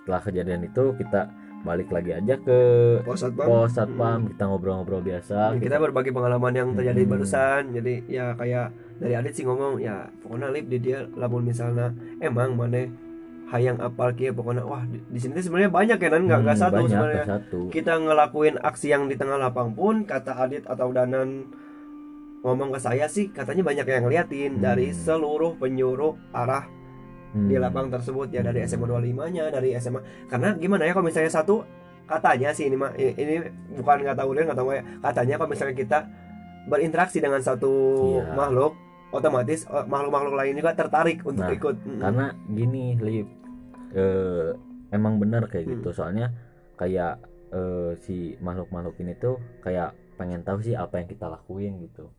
[0.02, 1.30] setelah kejadian itu kita
[1.62, 2.60] balik lagi aja ke
[3.02, 3.46] pos satpam.
[3.46, 4.20] Pos satpam.
[4.28, 5.54] Kita ngobrol-ngobrol biasa.
[5.56, 7.12] Kita berbagi pengalaman yang terjadi Hmm.
[7.12, 7.62] barusan.
[7.72, 12.54] Jadi ya kayak dari Adit sih ngomong ya pokoknya lip di dia lamun misalnya emang
[12.54, 12.86] mana
[13.48, 16.82] hayang apal kia pokoknya wah di, di sini sebenarnya banyak ya nan nggak Hmm, satu
[16.84, 17.26] sebenarnya.
[17.68, 21.50] kita ngelakuin aksi yang di tengah lapang pun kata Adit atau Danan
[22.42, 24.64] ngomong ke saya sih katanya banyak yang ngeliatin Hmm.
[24.64, 26.66] dari seluruh penyuruh arah
[27.32, 27.48] Hmm.
[27.48, 31.32] di lapang tersebut ya dari SMA 25 nya dari SMA karena gimana ya kalau misalnya
[31.32, 31.63] satu
[32.04, 33.39] katanya sih ini mah ini,
[33.72, 36.00] bukan nggak tahu dia nggak tahu ya katanya kalau misalnya kita
[36.67, 37.72] berinteraksi dengan satu
[38.20, 38.36] Iya.
[38.36, 38.76] makhluk
[39.12, 42.00] otomatis eh, makhluk-makhluk lain juga tertarik untuk Nah, ikut Mm.
[42.00, 43.28] karena gini Lip
[43.91, 44.50] eh,
[44.91, 45.98] emang benar kayak gitu Hmm.
[45.98, 46.28] soalnya
[46.76, 47.15] kayak
[47.50, 52.12] eh, si makhluk-makhluk ini tuh kayak pengen tahu sih apa yang kita lakuin gitu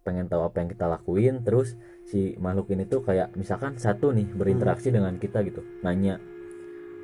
[0.00, 1.76] pengen tahu apa yang kita lakuin terus
[2.10, 4.96] si makhluk ini tuh kayak misalkan satu nih berinteraksi Hmm.
[4.98, 6.18] dengan kita gitu nanya.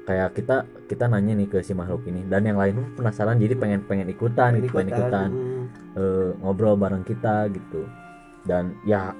[0.07, 3.55] Kayak kita kita nanya nih ke si makhluk ini dan yang lain pun penasaran jadi
[3.55, 5.29] pengen pengen ikutan gitu pengen ikutan
[5.95, 7.87] eh, ngobrol bareng kita gitu.
[8.42, 9.14] Dan ya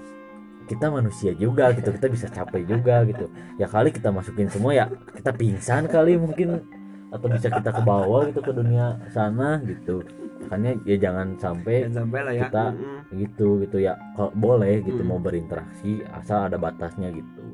[0.67, 3.31] kita manusia juga gitu kita bisa capek juga gitu.
[3.59, 6.63] Ya kali kita masukin semua ya kita pingsan kali mungkin
[7.11, 10.03] atau bisa kita ke bawah gitu ke dunia sana gitu
[10.39, 12.43] makanya ya jangan sampai Jangan sampai lah ya.
[12.47, 13.01] kita- Mm-mm.
[13.17, 13.95] gitu gitu ya.
[14.13, 15.09] Kalau boleh gitu Hmm.
[15.09, 17.45] mau berinteraksi asal ada batasnya gitu.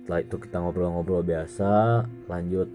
[0.00, 1.70] Setelah itu kita ngobrol-ngobrol biasa
[2.26, 2.68] lanjut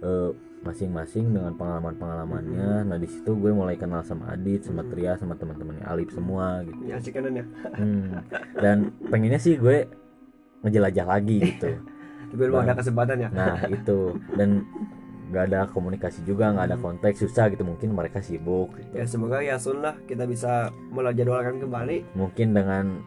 [0.00, 2.84] eh, masing-masing dengan pengalaman-pengalamannya.
[2.84, 4.90] Nah di situ gue mulai kenal sama Adit sama Hmm.
[4.90, 6.80] Tria sama teman-temannya Alip semua gitu.
[6.84, 7.44] Ya ya.
[7.74, 8.20] Hmm.
[8.54, 8.76] dan
[9.08, 9.88] pengennya sih gue
[10.60, 11.68] ngejelajah lagi gitu.
[12.32, 13.28] Tapi belum ada kesempatan ya.
[13.30, 14.16] Nah itu.
[14.34, 14.64] Dan
[15.34, 16.86] nggak ada komunikasi juga nggak ada Hmm.
[16.88, 21.58] konteks susah gitu mungkin mereka sibuk gitu ya semoga ya Sun lah kita bisa menjadwalkan
[21.58, 23.02] kembali mungkin dengan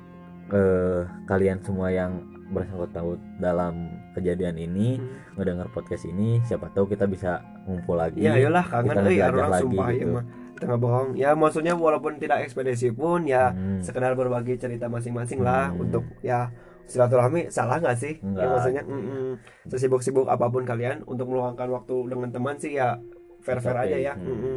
[0.48, 5.36] eh, kalian semua yang bersangkut taut dalam kejadian ini Hmm.
[5.36, 9.28] ngedengar podcast ini siapa tahu kita bisa ngumpul lagi ya ayolah kangen kita euy belajar
[9.30, 10.00] arurang lagi sumpah gitu.
[10.00, 10.26] ya mah
[10.58, 13.80] tengah bohong ya maksudnya walaupun tidak ekspedisi pun ya Hmm.
[13.80, 15.84] sekedar berbagi cerita masing-masing lah Hmm.
[15.84, 16.48] untuk ya
[16.88, 18.42] silaturahmi salah nggak sih Enggak.
[18.42, 19.32] ya maksudnya mm-mm.
[19.68, 22.96] sesibuk-sibuk apa pun kalian untuk meluangkan waktu dengan teman sih ya
[23.40, 24.24] fair fair Oke, aja ya hmm.
[24.26, 24.56] Mm-mm.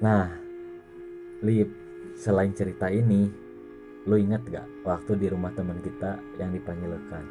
[0.00, 0.24] nah
[1.40, 1.68] Lip
[2.16, 3.28] selain cerita ini
[4.02, 7.24] lu ingat gak waktu di rumah teman kita yang dipanggilkan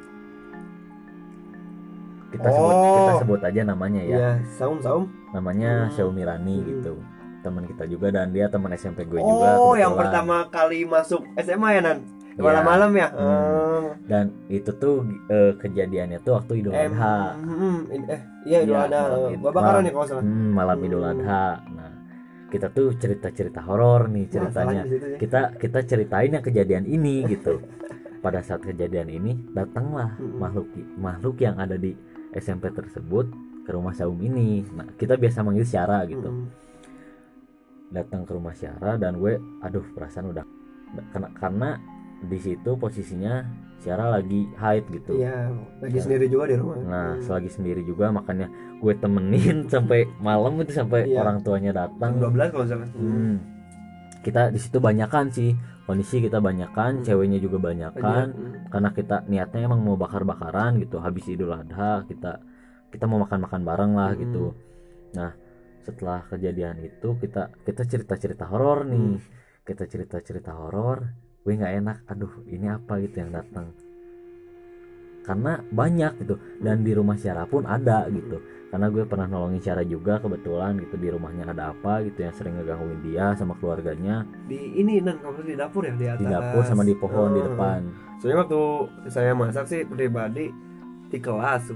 [2.30, 2.94] kita sebut Oh.
[2.96, 5.92] kita sebut aja namanya ya ya saum saum namanya Hmm.
[5.92, 6.68] Xiaomi Rani Hmm.
[6.68, 6.94] gitu
[7.40, 11.70] teman kita juga dan dia teman SMP gue juga oh yang pertama kali masuk SMA
[11.72, 11.98] ya nan.
[12.42, 13.08] Malam-malam ya?
[13.10, 13.86] Hmm.
[14.06, 14.96] dan itu tuh
[15.28, 17.36] eh, kejadiannya tuh waktu Idul Eh, Adha.
[17.36, 19.02] hmm, in- eh iya Idul Iya, Adha.
[19.04, 20.24] malam eh, babakaran malam- ya kalau salah.
[20.24, 21.12] Hmm, malam Idul Hmm.
[21.14, 21.46] Adha.
[21.70, 21.92] Nah
[22.50, 24.82] kita tuh cerita-cerita horor nih ceritanya.
[24.82, 25.18] ya.
[25.18, 27.60] kita kita ceritain yang kejadian ini gitu.
[28.20, 30.36] Pada saat kejadian ini datanglah Mm-mm.
[30.38, 31.94] makhluk makhluk yang ada di
[32.32, 33.30] SMP tersebut
[33.64, 34.66] ke rumah Saum ini.
[34.68, 36.26] Nah kita biasa manggil Syara gitu.
[36.26, 36.68] Mm-mm.
[37.90, 40.46] datang ke rumah Syara dan gue aduh perasaan udah
[41.10, 41.70] karena karena
[42.22, 43.48] di situ posisinya
[43.80, 46.04] Syara lagi haid gitu Iya, lagi Ya.
[46.04, 46.76] sendiri juga di rumah.
[46.84, 47.24] nah Hmm.
[47.24, 51.24] selagi sendiri juga makanya gue temenin sampai malam itu sampai Iya.
[51.24, 52.92] orang tuanya datang 12 kalau salah.
[52.92, 53.40] Hmm.
[54.20, 55.56] Kita di situ banyakan sih
[55.88, 57.04] kondisi kita banyakan, Hmm.
[57.08, 58.68] ceweknya juga banyakan Hmm.
[58.68, 62.44] karena kita niatnya emang mau bakar-bakaran gitu habis Idul Adha kita
[62.92, 64.20] kita mau makan-makan bareng lah Hmm.
[64.20, 64.44] gitu.
[65.16, 65.32] Nah,
[65.80, 69.16] setelah kejadian itu kita kita cerita-cerita horor nih.
[69.16, 69.24] Hmm.
[69.64, 71.16] Kita cerita-cerita horor,
[71.50, 71.98] gue nggak enak.
[72.06, 73.74] Aduh, ini apa gitu yang datang.
[75.20, 78.38] Karena banyak gitu dan di rumah Syara pun ada gitu.
[78.70, 82.54] Karena gue pernah nolongin Syara juga kebetulan gitu di rumahnya ada apa gitu yang sering
[82.54, 86.22] ngegangguin dia sama keluarganya Di ini nan kamu di dapur ya di atas.
[86.22, 87.50] di dapur sama di pohon di Hmm.
[87.50, 87.80] depan.
[88.18, 88.62] Soalnya waktu
[89.10, 90.54] saya masak sih pribadi
[91.10, 91.74] di kelas.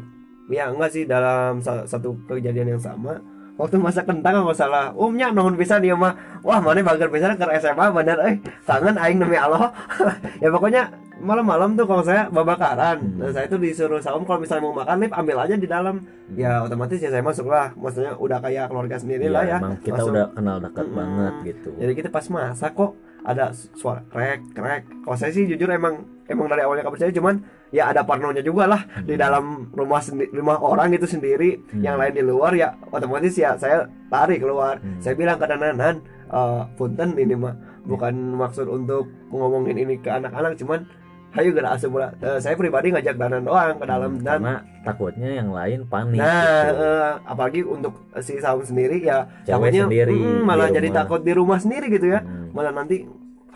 [0.48, 3.18] Ya enggak sih dalam sa- satu kejadian yang sama.
[3.54, 4.90] Waktu masak kentang nggak salah.
[4.98, 6.18] Umnya nuhun bisa dia mah.
[6.42, 8.36] Wah, mana bager bisa ke SMA bener eh
[8.66, 9.70] kangen aing demi Allah.
[10.44, 10.90] ya pokoknya
[11.22, 12.98] malam-malam tuh kalau saya babakaran.
[12.98, 13.22] Hmm.
[13.22, 16.02] Nah, saya tuh disuruh saum kalau misalnya mau makan lip ambil aja di dalam.
[16.34, 17.70] Ya otomatis ya saya masuk lah.
[17.78, 19.58] Maksudnya udah kayak keluarga sendiri Iya, lah ya.
[19.62, 20.12] emang kita Masuk.
[20.12, 20.98] udah kenal dekat Mm-mm.
[20.98, 21.70] banget gitu.
[21.78, 23.46] Jadi kita pas masak kok ada
[23.78, 24.82] suara krek krek.
[25.06, 28.86] Kalau saya sih jujur emang emang dari awalnya percaya cuman ya ada parnonya juga lah
[29.02, 31.82] di dalam rumah sendi- rumah orang itu sendiri Hmm.
[31.82, 34.78] yang lain di luar ya otomatis ya saya lari keluar.
[34.78, 35.02] Hmm.
[35.02, 40.56] Saya bilang ke Nananan eh punten ini mah bukan maksud untuk ngomongin ini ke anak-anak
[40.56, 40.86] cuman
[41.32, 42.14] hayu gerak asup ulah.
[42.16, 46.30] Eh, saya pribadi ngajak danan doang ke dalam dan karena takutnya yang lain panik nah
[46.64, 46.78] gitu.
[46.78, 51.22] eh, apalagi untuk si Saung sendiri ya Cewek takutnya, sendiri mm, di malah jadi takut
[51.22, 52.54] di rumah sendiri gitu ya Hmm.
[52.54, 53.10] malah nanti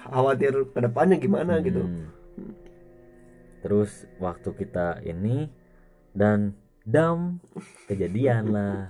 [0.03, 2.09] khawatir ke depannya gimana gitu Hmm.
[3.67, 5.51] Terus waktu kita ini
[6.15, 6.55] dan
[6.87, 7.43] dam
[7.91, 8.87] kejadian lah.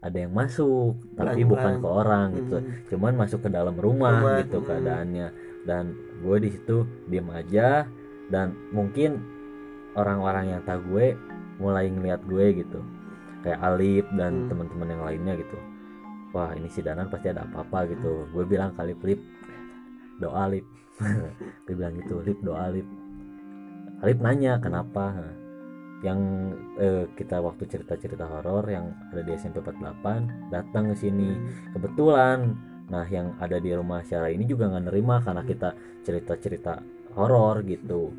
[0.00, 1.50] Ada yang masuk tapi Belang-belang.
[1.52, 2.56] bukan ke orang gitu.
[2.62, 2.70] Hmm.
[2.88, 4.66] Cuman masuk ke dalam rumah, Rumah, gitu hmm.
[4.72, 5.28] keadaannya.
[5.68, 5.84] Dan
[6.24, 6.76] gue di situ
[7.10, 7.84] diem aja
[8.32, 9.20] dan mungkin
[9.92, 11.06] orang-orang yang tahu gue
[11.58, 12.80] mulai ngeliat gue gitu.
[13.44, 14.48] Kayak Alip dan Hmm.
[14.48, 15.58] teman-teman yang lainnya gitu.
[16.32, 18.30] Wah, ini si Danan pasti ada apa-apa gitu.
[18.32, 19.20] Gue bilang kali Lip
[20.22, 20.64] doa Lip.
[21.66, 22.86] gue bilang gitu, Lip doa Lip.
[24.06, 25.18] Alip nanya kenapa?
[25.98, 26.20] Yang
[26.78, 31.34] eh, kita waktu cerita-cerita horor yang ada di SMP 48 datang ke sini.
[31.74, 32.54] Kebetulan
[32.86, 35.74] nah yang ada di rumah Syara ini juga nggak nerima karena kita
[36.06, 36.86] cerita-cerita
[37.18, 38.14] horor gitu.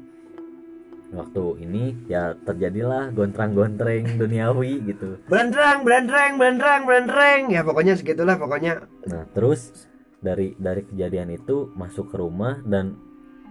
[1.15, 5.23] Waktu ini ya terjadilah gontrang-gontreng duniawi gitu.
[5.32, 7.41] Berendrang, berendrang, berendrang, berendrang.
[7.47, 8.84] Ya pokoknya segitulah pokoknya.
[9.08, 9.88] nah terus
[10.19, 13.07] dari dari kejadian itu masuk ke rumah dan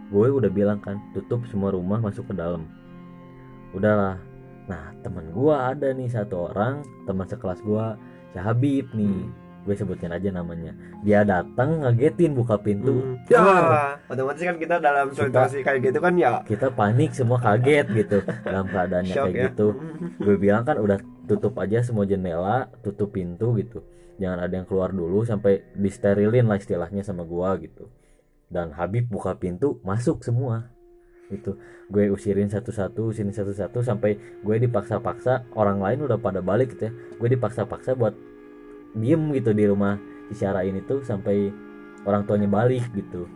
[0.06, 2.66] gue udah bilang kan tutup semua rumah masuk ke dalam.
[3.74, 4.18] Udahlah.
[4.70, 7.86] Nah teman gue ada nih satu orang teman sekelas gue
[8.34, 9.26] si Habib nih.
[9.66, 10.70] Gue sebutin aja namanya.
[11.02, 13.02] Dia datang ngagetin buka pintu.
[13.02, 13.18] Hmm.
[13.26, 16.38] Ya, otomatis kan kita dalam situasi kayak gitu kan ya.
[16.46, 18.22] kita panik semua kaget gitu.
[18.46, 19.46] Dalam keadaannya shock kayak ya.
[19.50, 19.68] gitu.
[20.22, 23.82] Gue bilang kan udah tutup aja semua jendela tutup pintu gitu.
[24.22, 27.90] Jangan ada yang keluar dulu sampai disterilin lah istilahnya sama gua gitu
[28.50, 30.70] dan Habib buka pintu masuk semua.
[31.26, 31.58] Itu
[31.90, 36.92] gue usirin satu-satu usirin satu-satu sampai gue dipaksa-paksa orang lain udah pada balik gitu ya.
[37.18, 38.14] Gue dipaksa-paksa buat
[38.94, 39.98] diem gitu di rumah
[40.30, 41.50] si Syara ini tuh sampai
[42.06, 43.26] orang tuanya balik gitu.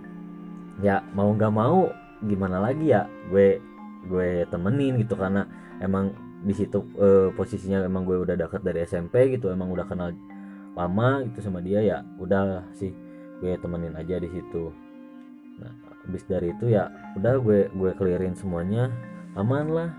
[0.81, 1.90] Ya mau nggak mau
[2.23, 3.11] gimana lagi ya?
[3.29, 3.59] Gue
[4.07, 5.44] gue temenin gitu karena
[5.83, 10.09] emang di situ eh, posisinya emang gue udah dekat dari SMP gitu emang udah kenal
[10.73, 12.94] lama gitu sama dia ya udah sih
[13.44, 14.73] gue temenin aja di situ
[15.61, 18.88] nah habis dari itu ya udah gue gue clearin semuanya
[19.35, 19.90] aman lah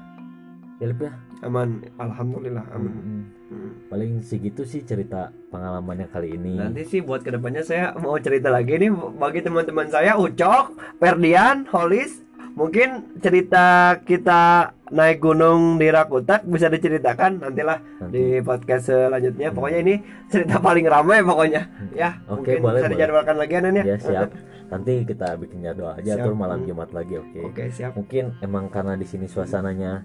[0.78, 2.94] Philip ya Aman, alhamdulillah aman.
[2.94, 3.72] Mm, Hmm.
[3.86, 8.48] paling segitu sih cerita pengalamannya kali ini Nanti sih buat ke depannya saya mau cerita
[8.48, 16.44] lagi nih bagi teman-teman saya Ucok, Ferdian, Holis mungkin cerita kita naik gunung di Rakutak
[16.44, 18.12] bisa diceritakan nantilah Nanti.
[18.14, 19.96] di podcast selanjutnya pokoknya ini
[20.28, 22.40] cerita paling ramai pokoknya ya Hmm.
[22.40, 22.92] Oke, mungkin boleh, bisa boleh.
[22.94, 24.30] dijadwalkan lagi ya ya ya siap
[24.72, 26.24] nanti kita bikin jadwal aja Siap.
[26.24, 26.64] tuh malam.
[26.64, 30.02] Jumat lagi oke oke siap mungkin emang karena di sini suasananya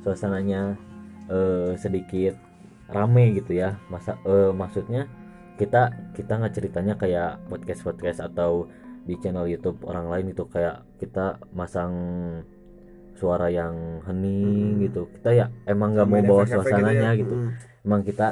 [0.00, 0.76] suasananya
[1.26, 2.36] eh, sedikit
[2.86, 5.08] rame gitu ya masa eh, maksudnya
[5.56, 8.68] kita kita nggak ceritanya kayak podcast podcast atau
[9.02, 11.92] di channel YouTube orang lain itu kayak kita masang
[13.12, 14.80] suara yang hening Hmm.
[14.82, 17.20] gitu kita ya emang nggak mau bawa efek-efek suasananya ya.
[17.20, 17.50] gitu, Hmm.
[17.82, 18.28] emang kita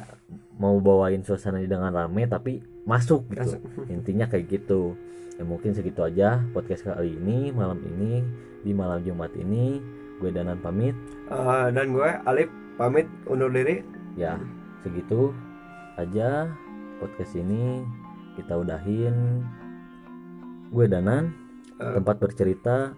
[0.57, 2.53] mau bawain suasananya dengan rame tapi
[2.85, 3.61] masuk gitu Masuk.
[3.88, 4.97] intinya kayak gitu
[5.40, 8.20] ya mungkin segitu aja podcast kali ini malam ini
[8.61, 9.81] di malam Jumat ini.
[10.20, 10.92] Gue Danan pamit.
[11.33, 13.81] Eh, dan gue Alif pamit undur diri.
[14.20, 14.37] Ya
[14.85, 15.33] segitu
[15.96, 16.53] aja
[17.00, 17.81] podcast ini.
[18.37, 19.40] Kita udahin.
[20.68, 21.33] Gue Danan
[21.81, 21.96] Eh.
[21.96, 22.92] tempat bercerita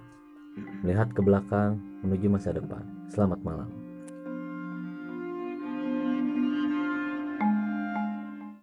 [0.82, 2.82] melihat ke belakang menuju masa depan.
[3.06, 3.81] Selamat malam